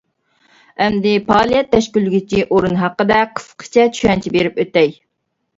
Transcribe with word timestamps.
ئەمدى 0.85 1.11
پائالىيەت 1.27 1.69
تەشكىللىگۈچى 1.75 2.41
ئورۇن 2.47 2.73
ھەققىدە 2.85 3.21
قىسقىچە 3.41 3.87
چۈشەنچە 3.99 4.33
بېرىپ 4.39 4.59
ئۆتەي. 4.65 4.95